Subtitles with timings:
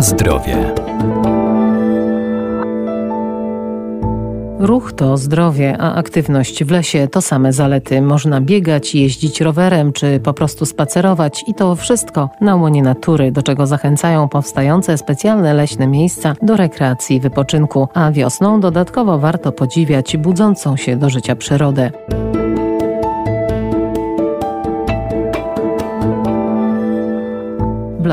[0.00, 0.74] Zdrowie.
[4.58, 8.02] Ruch to zdrowie, a aktywność w lesie to same zalety.
[8.02, 13.42] Można biegać, jeździć rowerem czy po prostu spacerować i to wszystko na łonie natury, do
[13.42, 20.16] czego zachęcają powstające specjalne leśne miejsca do rekreacji i wypoczynku, a wiosną dodatkowo warto podziwiać
[20.16, 21.90] budzącą się do życia przyrodę.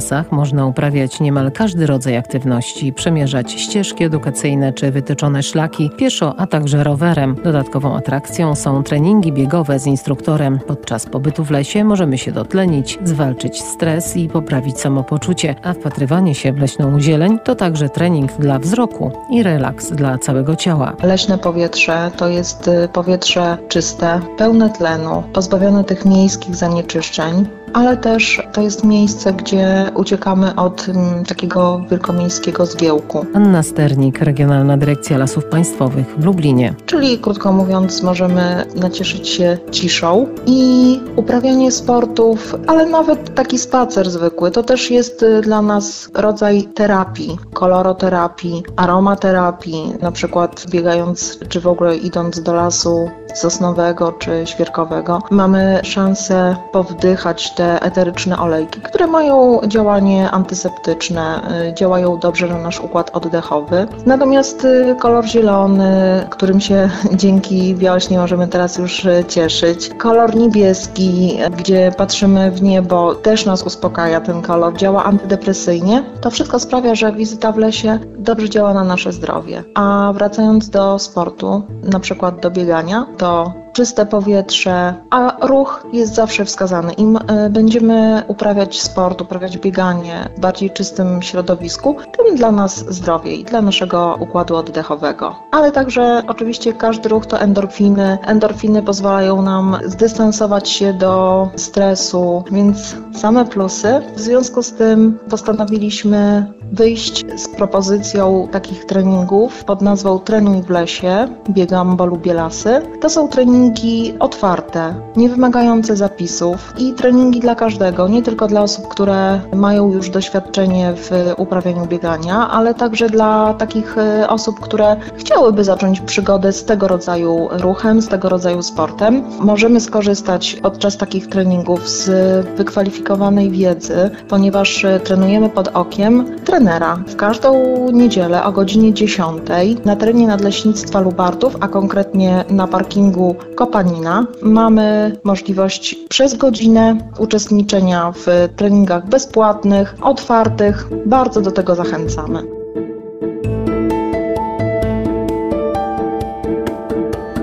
[0.00, 6.46] Lasach można uprawiać niemal każdy rodzaj aktywności, przemierzać ścieżki edukacyjne czy wytyczone szlaki pieszo, a
[6.46, 7.36] także rowerem.
[7.44, 10.58] Dodatkową atrakcją są treningi biegowe z instruktorem.
[10.66, 16.52] Podczas pobytu w lesie możemy się dotlenić, zwalczyć stres i poprawić samopoczucie, a wpatrywanie się
[16.52, 20.96] w leśną zieleń to także trening dla wzroku i relaks dla całego ciała.
[21.02, 28.42] Leśne powietrze to jest y, powietrze czyste, pełne tlenu, pozbawione tych miejskich zanieczyszczeń, ale też
[28.52, 33.26] to jest miejsce, gdzie uciekamy od mm, takiego wielkomiejskiego zgiełku.
[33.34, 36.74] Anna Sternik, Regionalna Dyrekcja Lasów Państwowych w Lublinie.
[36.86, 44.50] Czyli krótko mówiąc, możemy nacieszyć się ciszą i uprawianie sportów, ale nawet taki spacer zwykły,
[44.50, 51.66] to też jest y, dla nas rodzaj terapii, koloroterapii, aromaterapii, na przykład biegając czy w
[51.66, 59.60] ogóle idąc do lasu sosnowego czy świerkowego, mamy szansę powdychać te eteryczne olejki, które mają
[59.66, 63.86] działanie antyseptyczne, y, działają dobrze na nasz układ oddechowy.
[64.06, 65.92] Natomiast y, kolor zielony,
[66.30, 66.90] którym się
[67.22, 73.62] dzięki wiośnie możemy teraz już y, cieszyć, kolor niebieski, gdzie patrzymy w niebo, też nas
[73.62, 76.04] uspokaja ten kolor, działa antydepresyjnie.
[76.20, 79.64] To wszystko sprawia, że wizyta w lesie dobrze działa na nasze zdrowie.
[79.74, 86.44] A wracając do sportu, na przykład do biegania, to czyste powietrze, a ruch jest zawsze
[86.44, 86.92] wskazany.
[86.92, 93.44] Im e, będziemy uprawiać sport, uprawiać bieganie w bardziej czystym środowisku, tym dla nas zdrowiej,
[93.44, 95.36] dla naszego układu oddechowego.
[95.50, 98.18] Ale także oczywiście każdy ruch to endorfiny.
[98.26, 104.02] Endorfiny pozwalają nam zdystansować się do stresu, więc same plusy.
[104.16, 111.28] W związku z tym postanowiliśmy wyjść z propozycją takich treningów pod nazwą Trenuj w lesie.
[111.50, 112.82] Biegam, bo lubię lasy.
[113.00, 118.88] To są treningi otwarte, nie wymagające zapisów i treningi dla każdego, nie tylko dla osób,
[118.88, 125.64] które mają już doświadczenie w uprawianiu biegania, ale także dla takich e, osób, które chciałyby
[125.64, 129.22] zacząć przygodę z tego rodzaju ruchem, z tego rodzaju sportem.
[129.40, 136.24] Możemy skorzystać podczas takich treningów z wykwalifikowanej wiedzy, ponieważ e, trenujemy pod okiem
[136.60, 136.96] trenera.
[137.06, 137.54] W każdą
[137.92, 139.42] niedzielę o godzinie 10
[139.84, 148.48] na terenie Nadleśnictwa Lubartów, a konkretnie na parkingu Kopanina, mamy możliwość przez godzinę uczestniczenia w
[148.56, 150.88] treningach bezpłatnych, otwartych.
[151.06, 152.42] Bardzo do tego zachęcamy.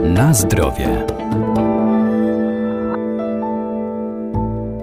[0.04, 1.06] Na zdrowie.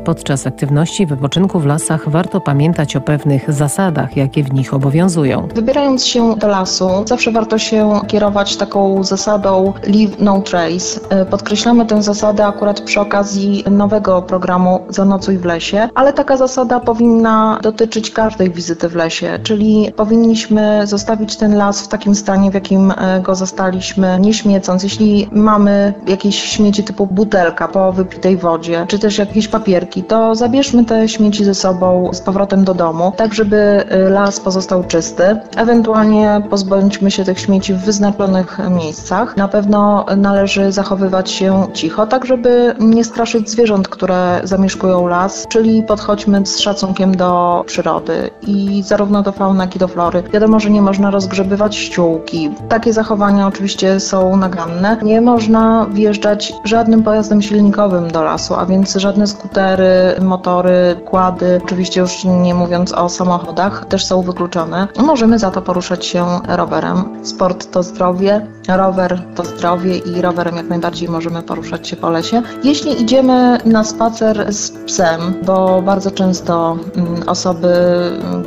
[0.05, 5.49] Podczas aktywności wypoczynku w lasach warto pamiętać o pewnych zasadach, jakie w nich obowiązują.
[5.55, 11.01] Wybierając się do lasu, zawsze warto się kierować taką zasadą Leave No Trace.
[11.11, 16.81] E, podkreślamy tę zasadę akurat przy okazji nowego programu Zanocuj w lesie, ale taka zasada
[16.81, 22.55] powinna dotyczyć każdej wizyty w lesie, czyli powinniśmy zostawić ten las w takim stanie, w
[22.55, 24.83] jakim e, go zastaliśmy, nie śmiecąc.
[24.83, 30.85] Jeśli mamy jakieś śmieci typu butelka po wypitej wodzie, czy też jakieś papierki, to zabierzmy
[30.85, 35.37] te śmieci ze sobą z powrotem do domu, tak żeby y, las pozostał czysty.
[35.57, 39.37] Ewentualnie pozbądźmy się tych śmieci w wyznaczonych miejscach.
[39.37, 45.83] Na pewno należy zachowywać się cicho, tak żeby nie straszyć zwierząt, które zamieszkują las, czyli
[45.83, 50.23] podchodźmy z szacunkiem do przyrody i zarówno do fauny, jak i do flory.
[50.33, 52.51] Wiadomo, że nie można rozgrzebywać ściółki.
[52.69, 54.97] Takie zachowania oczywiście są naganne.
[55.03, 59.84] Nie można wjeżdżać żadnym pojazdem silnikowym do lasu, a więc żadne skutery,
[60.21, 64.89] motory, kłady, oczywiście już nie mówiąc o samochodach, też są wykluczone.
[64.99, 67.27] Możemy za to poruszać się rowerem.
[67.27, 72.43] Sport to zdrowie, rower to zdrowie i rowerem jak najbardziej możemy poruszać się po lesie.
[72.65, 77.75] Jeśli idziemy na spacer z psem, bo bardzo często mm, osoby,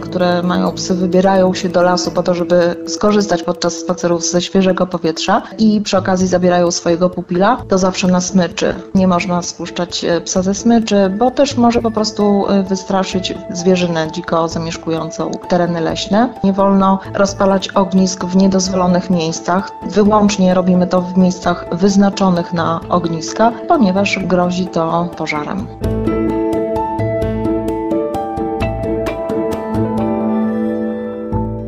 [0.01, 4.87] które mają psy, wybierają się do lasu po to, żeby skorzystać podczas spacerów ze świeżego
[4.87, 8.75] powietrza i przy okazji zabierają swojego pupila, to zawsze na smyczy.
[8.95, 14.11] Nie można spuszczać e, psa ze smyczy, bo też może po prostu e, wystraszyć zwierzynę
[14.11, 16.29] dziko zamieszkującą tereny leśne.
[16.43, 19.71] Nie wolno rozpalać ognisk w niedozwolonych miejscach.
[19.83, 25.67] Wyłącznie robimy to w miejscach wyznaczonych na ogniska, ponieważ grozi to pożarem.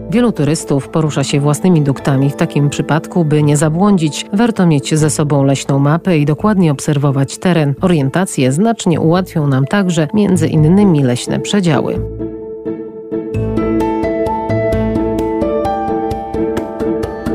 [0.09, 2.29] Wielu turystów porusza się własnymi duktami.
[2.29, 7.37] W takim przypadku, by nie zabłądzić, warto mieć ze sobą leśną mapę i dokładnie obserwować
[7.37, 7.73] teren.
[7.81, 11.99] Orientację znacznie ułatwią nam także między innymi leśne przedziały.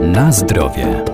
[0.03, 1.13] Na zdrowie.